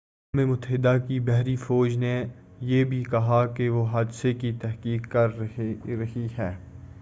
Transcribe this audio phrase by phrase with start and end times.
[0.33, 2.13] اقوام متحدہ کی بحری فوج نے
[2.61, 6.51] یہ بھی کہا کہ وہ حادثے کی تحقیق کر رہی ہے